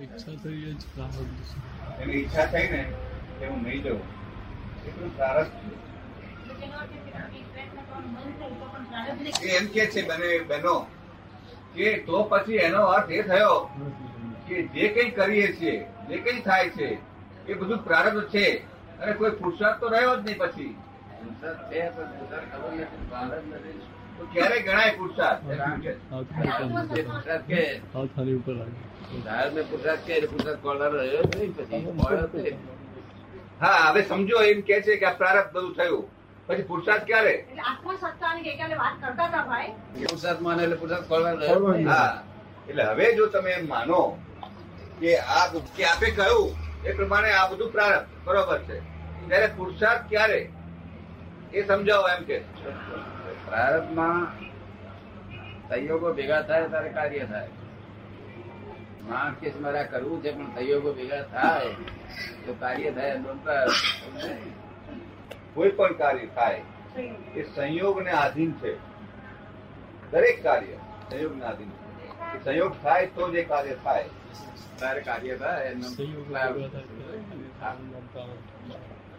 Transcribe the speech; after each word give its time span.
ઈચ્છા 0.00 0.36
થઈ 0.42 0.60
જ 0.72 0.82
પ્રારબ્ધ 0.92 1.40
છે. 1.48 1.56
એની 2.02 2.18
ઈચ્છા 2.18 2.46
થઈ 2.52 2.68
ને 2.72 2.80
કે 3.38 3.44
હું 3.46 3.60
નહીં 3.64 3.82
જવું 3.84 4.02
એટલું 4.86 5.10
પ્રારબ્ધ 5.16 5.54
છે. 9.38 9.50
એમ 9.50 9.66
કે 9.74 9.82
છે 9.92 10.00
બને 10.08 10.30
બહેનો 10.48 10.74
કે 11.74 11.86
તો 12.06 12.16
પછી 12.24 12.60
એનો 12.66 12.82
અર્થ 12.94 13.10
એ 13.10 13.22
થયો 13.22 13.56
કે 14.46 14.56
જે 14.74 14.84
કંઈ 14.94 15.12
કરીએ 15.12 15.48
છીએ 15.54 15.76
જે 16.08 16.16
કંઈ 16.18 16.42
થાય 16.42 16.68
છે 16.70 16.88
એ 17.46 17.52
બધું 17.54 17.80
પ્રારબ્ધ 17.84 18.26
છે. 18.30 18.46
અને 19.00 19.12
કોઈ 19.14 19.36
પુરુષાર્થ 19.38 19.80
તો 19.80 19.86
રહ્યો 19.88 20.14
જ 20.16 20.22
નહીં 20.24 20.38
પછી. 20.38 20.72
પુરુષાર્થ 21.14 21.62
છે 21.70 21.80
પણ 21.94 22.10
ખબર 22.50 22.72
નથી 22.74 23.06
પ્રારબ્ધ 23.08 23.46
નથી. 23.54 23.80
તો 24.20 24.26
ક્યારે 24.32 24.56
ગણાય 24.62 24.92
પુરુષાર્થ 24.96 25.42
કે? 25.82 25.92
ઉપર 28.32 28.54
કે 29.96 30.14
રહ્યો 30.94 31.22
નહીં 31.36 31.52
પછી. 31.54 32.56
હા 33.60 33.78
હવે 33.90 34.02
સમજો 34.02 34.42
એમ 34.42 34.60
કે 34.62 34.76
છે 34.82 34.96
કે 34.96 35.06
આ 35.06 35.14
પ્રારબ્ધ 35.20 35.52
બધું 35.52 35.74
થયું. 35.74 36.04
પછી 36.48 36.62
પુરુષાર્થ 36.62 37.04
ક્યારે? 37.04 37.34
એટલે 37.34 37.62
આત્મસત્તાની 37.62 38.42
ગઈકાલે 38.42 38.76
વાત 38.76 38.96
કરતા 39.02 39.28
હતા 39.28 39.44
ભાઈ? 39.44 39.72
પુરુષાર્થ 40.04 40.40
માને 40.40 40.62
એટલે 40.62 40.76
પુરુષાર્થ 40.76 41.08
કોલર 41.08 41.26
હા. 41.88 42.22
એટલે 42.68 42.82
હવે 42.82 43.06
જો 43.16 43.26
તમે 43.26 43.50
એમ 43.50 43.66
માનો 43.68 44.02
કે 45.00 45.10
આ 45.18 45.44
કે 45.76 45.84
આપે 45.84 46.08
કહ્યું 46.10 46.48
એ 46.84 46.92
પ્રમાણે 46.92 47.30
આ 47.32 47.48
બધું 47.50 47.72
પ્રારંભ. 47.72 48.08
બરોબર 48.24 48.58
છે. 48.68 48.76
ત્યારે 49.28 49.48
પુરુષાર્થ 49.56 50.04
ક્યારે? 50.08 50.40
એ 51.52 51.64
સમજાવો 51.64 52.06
એમ 52.08 52.24
કે. 52.24 52.38
પ્રારબ્ધમાં 53.50 54.26
સહયોગો 55.68 56.12
ભેગા 56.12 56.42
થાય 56.42 56.68
ત્યારે 56.68 56.90
કાર્ય 56.98 57.24
થાય. 57.24 57.48
માણસ 59.08 59.36
કે 59.40 59.52
મારે 59.60 59.82
કરવું 59.84 60.22
છે 60.24 60.30
પણ 60.36 60.52
સહયોગો 60.56 60.92
ભેગા 60.92 61.22
થાય 61.22 61.72
તો 62.46 62.52
કાર્ય 62.60 62.90
થાય 62.92 63.14
કોઈ 65.54 65.70
પણ 65.70 65.92
કાર્ય 65.92 66.26
થાય 66.26 66.60
એ 67.36 67.42
સંયોગને 67.56 68.12
આધીન 68.20 68.52
છે. 68.52 68.72
દરેક 70.12 70.42
કાર્ય 70.42 70.76
સંયોગને 71.10 71.44
આધીન 71.44 71.70
છે. 71.70 72.44
સંયોગ 72.44 72.72
થાય 72.82 73.06
તો 73.06 73.30
જે 73.32 73.42
કાર્ય 73.42 73.76
થાય. 73.84 74.08
ત્યારે 74.78 75.00
કાર્ય 75.00 75.34
થાય. 75.36 75.74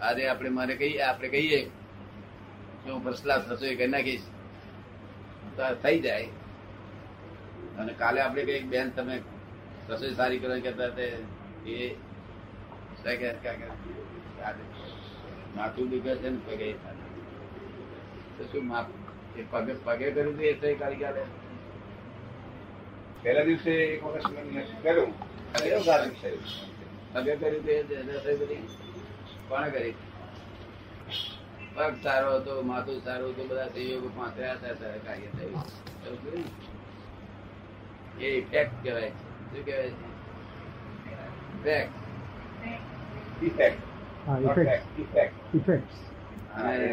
આજે 0.01 0.27
આપણે 0.27 0.49
મારે 0.49 0.75
કહીએ 0.75 1.01
આપણે 1.01 1.29
કહીએ 1.29 1.61
હું 2.85 3.03
ફર્સ્ટ 3.03 3.23
ક્લાસ 3.23 3.49
રસોઈ 3.49 3.75
કરી 3.75 3.87
નાખીશ. 3.87 4.21
થઈ 5.83 5.99
જાય. 5.99 6.27
અને 7.77 7.93
કાલે 7.93 8.21
આપણે 8.21 8.45
કઈ 8.45 8.63
બેન 8.63 8.89
તમે 8.89 9.21
રસોઈ 9.89 10.13
સારી 10.13 10.39
કરો 10.39 10.59
કેતા 10.59 10.85
હતા, 10.85 11.01
એ 11.69 11.95
માથું 15.55 15.89
દુખે 15.89 16.15
છે 16.15 16.29
ને 16.29 16.39
પગે. 16.47 16.71
તો 18.37 18.43
શું 18.43 18.67
માપ, 18.67 18.87
એ 19.37 19.43
પગે 19.51 19.73
પગે 19.83 20.11
કર્યું 20.11 20.33
હતું 20.33 20.45
એ 20.45 20.53
થઈ 20.53 20.75
કાલે 20.75 20.95
કાલે? 20.95 21.23
પહેલા 23.23 23.43
દિવસે 23.43 23.71
એક 23.71 24.03
વખત 24.03 24.23
કર્યું? 24.83 25.09
પગે 27.13 27.35
કર્યું 27.35 27.65
એ 27.65 27.83
રસોઈ 28.13 28.37
બધી. 28.37 28.55
કોણે 29.47 29.69
કરી? 29.69 29.93
પગ 31.75 31.93
સારો 32.03 32.31
હતો 32.35 32.61
માથું 32.61 32.99
સારું 33.03 33.29
હતું 33.31 33.47
બધા 33.47 33.67
સંયોગો 33.67 34.09
પાંચર્યા 34.17 34.53
હતા 34.53 34.73
ત્યારે 34.73 34.99
કાર્ય 34.99 35.27
થયું. 35.27 35.63
એ 38.19 38.27
ઇફેક્ટ 38.37 38.73
કહેવાય 38.83 39.09
છે. 39.09 39.15
શું 39.51 39.65
કહેવાય 39.65 39.89
છે? 39.89 40.09
ઇફેક્ટ 41.55 41.93
ઇફેક્ટ 43.43 43.81
હા, 44.27 44.39
Not 44.39 44.57
effect. 44.57 44.67
fact, 44.67 44.99
effect. 44.99 45.33
Effects 45.55 45.97
અને 46.55 46.87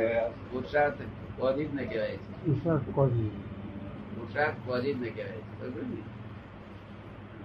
પુરુષાર્થ 0.50 1.00
કોઝિજ 1.38 1.74
ને 1.74 1.84
કહેવાય 1.84 2.16
છે. 2.16 2.50
ઈશ્વર 2.50 2.78
કોઝી 2.94 3.30
પુરુષાર્થ 4.14 4.56
કોઝિજ 4.66 4.96
ને 5.00 5.10
કહેવાય 5.10 5.42
છે. 5.60 5.66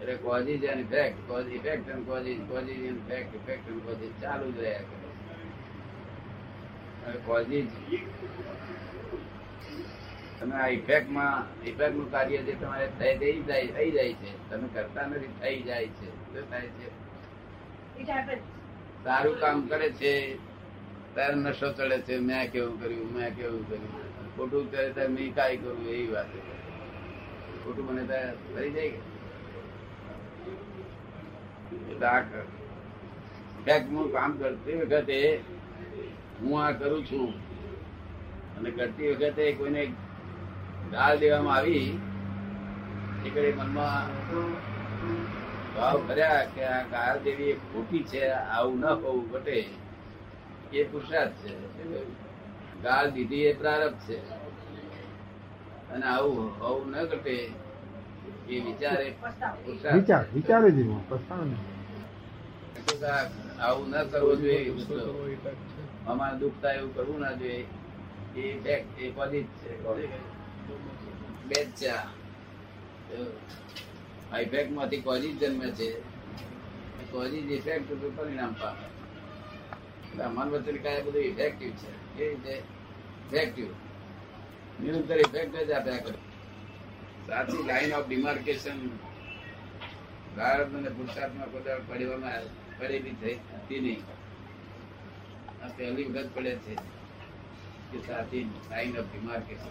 એટલે 0.02 0.16
causes 0.16 0.64
and 0.64 0.80
effect 0.80 1.18
cause 1.28 1.48
effect 1.48 1.90
and 1.90 2.08
causes 2.08 2.40
causes 2.50 2.80
and 2.86 2.98
effect 2.98 3.36
effect 3.36 3.68
and 3.68 3.84
causes 3.86 4.12
ચાલુ 4.22 4.52
જ 4.52 4.60
રહ્યા 4.60 4.80
કરે 4.80 4.98
હવે 7.06 7.18
કોઝિજ 7.18 7.68
તમે 10.40 10.56
આ 10.56 10.68
ઇફેક્ટમાં 10.68 11.64
ઇફેક્ટનું 11.66 12.12
કાર્ય 12.12 12.38
જે 12.38 12.54
તમારે 12.54 12.90
થઈ 13.00 13.18
થઈ 13.18 13.42
જાય 13.42 13.68
થઈ 13.68 13.92
જાય 13.92 14.14
છે. 14.14 14.50
તમે 14.50 14.68
કરતા 14.74 15.08
નથી 15.08 15.28
થઈ 15.42 15.62
જાય 15.62 15.88
છે. 15.88 16.34
શું 16.36 16.50
થાય 16.50 16.62
છે? 16.62 18.36
સારું 19.04 19.40
કામ 19.40 19.68
કરે 19.68 19.90
છે. 19.90 20.38
ત્યારે 21.14 21.36
નશો 21.36 21.74
ચડે 21.74 22.00
છે. 22.00 22.18
મેં 22.18 22.52
કેવું 22.52 22.82
કર્યું 22.82 23.14
મેં 23.14 23.36
કેવું 23.36 23.70
કર્યું. 23.70 24.36
ખોટું 24.36 24.72
કરે 24.72 24.90
ત્યારે 24.90 25.10
મેં 25.10 25.36
કાંઈ 25.36 25.58
કરું 25.58 25.90
એવી 25.90 26.08
વાત 26.08 26.28
છે. 26.28 26.40
ખોટું 27.64 27.86
મને 27.86 28.04
ત્યારે 28.04 28.34
થઈ 28.56 28.72
જાય 28.72 28.86
એટલે 31.92 32.06
આ. 32.06 32.22
હું 33.82 34.12
કામ 34.12 34.38
કરતી 34.38 34.74
વખતે 34.74 35.40
હું 36.44 36.66
આ 36.66 36.72
કરું 36.72 37.06
છું. 37.06 37.34
અને 38.58 38.72
કરતી 38.72 39.12
વખતે 39.12 39.52
કોઈને 39.52 39.86
ગાળ 40.92 41.18
દેવામાં 41.18 41.56
આવી 41.56 42.00
એ 43.26 43.52
મનમાં 43.52 44.08
ભાવ 45.76 46.02
કર્યા 46.08 46.46
કે 46.56 46.64
આ 46.64 46.84
ગાળ 46.84 47.20
દેવી 47.20 47.44
એ 47.44 47.54
ખોટી 47.54 48.04
છે 48.04 48.28
આવું 48.30 48.80
ન 48.80 48.86
હોવું 48.86 49.32
ઘટે. 49.32 49.66
એ 50.74 50.84
પુરુષાર્થ 50.84 51.32
છે. 51.32 51.54
ગાળ 52.84 53.10
દીધી 53.10 53.42
એ 53.42 53.54
પ્રારબ્ધ 53.54 53.98
છે. 54.10 54.18
અને 55.90 56.06
આવું 56.06 56.60
હોવું 56.60 56.92
ન 56.92 57.06
ઘટે 57.06 57.36
એ 58.50 58.60
વિચારે. 58.60 59.16
વિચાર 59.94 60.26
વિચારે 60.34 60.72
જ 60.72 60.80
આવું 63.60 63.90
ન 63.90 64.04
કરવું 64.04 64.38
જોઈએ 64.38 64.72
અમારે 66.08 66.38
દુઃખ 66.38 66.62
થાય 66.62 66.78
એવું 66.78 66.96
કરવું 66.96 67.20
ના 67.20 67.32
જોઈએ. 67.32 67.66
એ 68.36 68.54
બેક 68.54 68.86
એ 69.00 69.12
પોઝિટ 69.12 69.48
છે. 69.64 69.78
બે 71.48 71.66
છે 71.66 71.88
આ. 71.88 72.08
તો 73.10 74.38
ઇફેક્ટમાંથી 74.38 75.02
કોઝિટ 75.02 75.40
જન્મે 75.40 75.72
છે. 75.72 76.04
કોઝિટ 77.12 77.52
ઇફેક્ટ 77.52 77.88
પરિણામ 78.18 78.54
પામે. 78.54 78.86
એટલે 80.06 80.28
મન 80.28 80.50
વચન 80.50 80.78
કાય 80.78 81.02
બધું 81.02 81.22
ઇફેક્ટિવ 81.22 81.70
છે. 81.70 82.24
એ 82.24 82.30
રીતે? 82.30 82.62
ઇફેક્ટિવ 83.28 83.68
નિરંતર 84.80 85.18
ઇફેક્ટ 85.18 85.56
જ 85.56 85.72
આપ્યા 85.72 85.98
કરે 85.98 86.18
સાચી 87.28 87.64
લાઈન 87.64 87.94
ઓફ 87.94 88.08
ડિમાર્કેશન 88.08 88.80
ભારત 90.36 90.76
અને 90.76 90.90
પુરુષાર્થમાં 90.90 91.52
કોઈ 91.52 91.80
પડવામાં 91.88 92.44
પડેલી 92.80 93.16
થઈ 93.22 93.34
હતી 93.34 93.80
નહીં. 93.80 94.02
આ 95.64 95.68
પહેલી 95.78 96.04
વખત 96.04 96.30
પડે 96.34 96.54
છે 96.56 96.74
કે 97.92 97.98
સાચી 98.08 98.44
સાઈન 98.70 98.98
ઓફ 98.98 99.10
ડિમાર્કેશન 99.12 99.70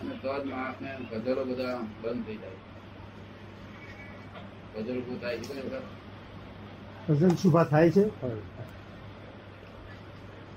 અને 0.00 0.14
તો 0.22 0.32
જ 0.38 0.44
માણસને 0.50 0.90
ગઝલો 1.10 1.44
બધા 1.44 1.76
બંધ 2.02 2.24
થઈ 2.26 2.36
જાય. 2.36 2.58
ગઝલો 4.74 5.00
ઉભું 5.00 5.18
થાય 5.20 5.38
છે 5.38 5.54
વખત? 5.60 7.38
શુભા 7.40 7.64
થાય 7.64 7.90
છે? 7.90 8.04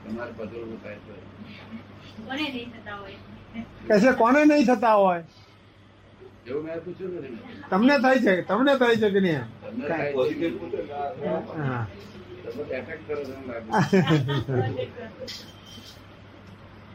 તમારે 0.03 0.31
પધરો 0.31 0.61
ઉભું 0.61 0.79
થાય 0.83 0.97
છે? 0.97 1.13
કોને 2.27 2.43
નહીં 2.49 2.71
થતા 2.71 2.95
હોય? 2.95 4.13
કોને 4.13 4.45
નહીં 4.45 4.65
થતા 4.65 4.95
હોય? 4.95 5.23
એવું 6.45 6.63
મેં 6.63 6.79
પૂછ્યું 6.81 7.13
નથી 7.15 7.37
તમને 7.69 7.95
થાય 7.99 8.19
છે? 8.19 8.33
તમને 8.43 8.73
થાય 8.77 8.97
છે 8.97 9.09
કે 9.09 9.19
નહીં 9.19 9.43
તમને 9.61 9.85
થાય 9.89 10.11
છે? 10.31 10.47
પૂછો 10.51 10.79
હા. 11.59 11.85
તમે 12.43 12.93
કરો 12.99 13.21
છો 13.21 13.33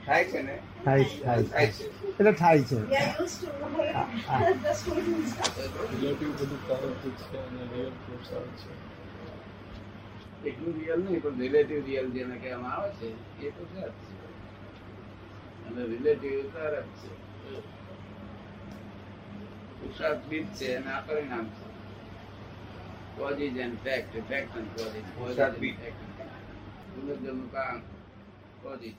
થાય 0.07 0.25
છે 0.25 0.41
ને? 0.43 0.57
થાય 0.85 1.05
થાય 1.17 1.45
થાય 1.45 1.69
છે. 1.69 1.85
છે. 1.85 1.87
એટલે 2.11 2.33
થાય 2.35 2.63
છે. 2.65 2.79
રિલેટિવ 5.93 6.31
બધું 6.39 6.61
જ 6.97 7.15
છે 7.23 7.39
અને 7.41 7.63
ખૂબ 7.67 7.95
પુરુષાર્થ 8.03 8.61
છે. 8.61 8.71
એટલું 10.45 10.75
રિયલ 10.75 11.01
નહીં 11.01 11.21
પણ 11.21 11.41
રિલેટિવ 11.41 11.81
રિયલ 11.87 12.09
જેને 12.11 12.37
કહેવામાં 12.39 12.73
આવે 12.75 12.91
છે 12.99 13.09
એ 13.41 13.51
તો 13.51 13.63
છે 13.67 13.81
છે 13.81 14.15
અને 15.67 15.83
રિલેટિવ 15.87 16.35
તરફ 16.53 16.91
છે. 17.01 17.11
પુરુષાર્થ 19.81 20.27
બીજ 20.29 20.47
છે 20.47 20.75
અને 20.75 20.93
આ 20.93 21.01
પરિણામ 21.01 21.47
છે. 21.47 21.67
Causes 23.17 23.57
and 23.57 23.79
fact 23.85 24.29
fact 24.29 24.57
and 24.57 24.69
causes 24.77 25.03
પુરુષાર્થ 25.03 25.59
બીજ. 25.59 25.75
પુનર્જન્મનું 26.95 27.53
કામ. 27.53 27.81
કોઝિજ 28.63 28.95